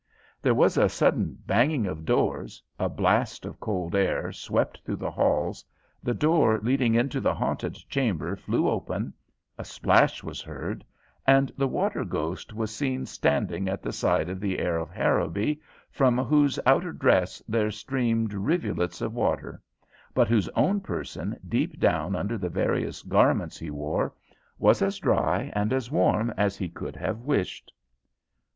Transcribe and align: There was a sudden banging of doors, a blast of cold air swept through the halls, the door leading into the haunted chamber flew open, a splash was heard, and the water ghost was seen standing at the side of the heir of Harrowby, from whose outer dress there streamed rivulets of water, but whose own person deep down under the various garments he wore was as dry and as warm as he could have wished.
There 0.41 0.55
was 0.55 0.77
a 0.77 0.89
sudden 0.89 1.37
banging 1.45 1.85
of 1.85 2.05
doors, 2.05 2.63
a 2.79 2.89
blast 2.89 3.45
of 3.45 3.59
cold 3.59 3.93
air 3.93 4.31
swept 4.31 4.79
through 4.79 4.95
the 4.95 5.11
halls, 5.11 5.63
the 6.01 6.15
door 6.15 6.59
leading 6.63 6.95
into 6.95 7.21
the 7.21 7.35
haunted 7.35 7.75
chamber 7.87 8.35
flew 8.35 8.67
open, 8.67 9.13
a 9.59 9.63
splash 9.63 10.23
was 10.23 10.41
heard, 10.41 10.83
and 11.27 11.51
the 11.55 11.67
water 11.67 12.03
ghost 12.03 12.51
was 12.51 12.75
seen 12.75 13.05
standing 13.05 13.69
at 13.69 13.83
the 13.83 13.93
side 13.93 14.27
of 14.27 14.39
the 14.39 14.57
heir 14.57 14.79
of 14.79 14.89
Harrowby, 14.89 15.61
from 15.91 16.17
whose 16.17 16.57
outer 16.65 16.93
dress 16.93 17.39
there 17.47 17.69
streamed 17.69 18.33
rivulets 18.33 19.01
of 19.01 19.13
water, 19.13 19.61
but 20.15 20.27
whose 20.27 20.49
own 20.55 20.79
person 20.79 21.37
deep 21.47 21.79
down 21.79 22.15
under 22.15 22.39
the 22.39 22.49
various 22.49 23.03
garments 23.03 23.59
he 23.59 23.69
wore 23.69 24.15
was 24.57 24.81
as 24.81 24.97
dry 24.97 25.51
and 25.53 25.71
as 25.71 25.91
warm 25.91 26.31
as 26.37 26.57
he 26.57 26.69
could 26.69 26.95
have 26.95 27.19
wished. 27.19 27.71